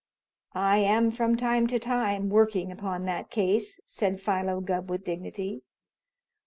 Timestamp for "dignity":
5.03-5.61